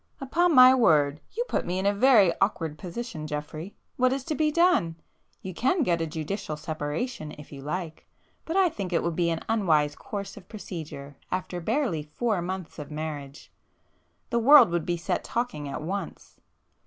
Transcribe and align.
"Upon 0.19 0.55
my 0.55 0.73
word, 0.73 1.21
you 1.37 1.43
put 1.47 1.63
me 1.63 1.77
in 1.77 1.85
a 1.85 1.93
very 1.93 2.33
awkward 2.41 2.79
position 2.79 3.27
Geoffrey,—what 3.27 4.11
is 4.11 4.23
to 4.23 4.33
be 4.33 4.49
done? 4.49 4.95
You 5.43 5.53
can 5.53 5.83
get 5.83 6.01
a 6.01 6.07
judicial 6.07 6.57
separation 6.57 7.33
if 7.37 7.51
you 7.51 7.61
like, 7.61 8.07
but 8.43 8.57
I 8.57 8.67
think 8.69 8.91
it 8.93 9.03
would 9.03 9.15
be 9.15 9.29
an 9.29 9.41
unwise 9.47 9.95
course 9.95 10.37
of 10.37 10.49
procedure 10.49 11.17
after 11.31 11.61
barely 11.61 12.01
four 12.01 12.41
months 12.41 12.79
of 12.79 12.89
marriage. 12.89 13.51
The 14.31 14.39
world 14.39 14.71
would 14.71 14.87
be 14.87 14.97
set 14.97 15.23
talking 15.23 15.69
at 15.69 15.83
once. 15.83 16.39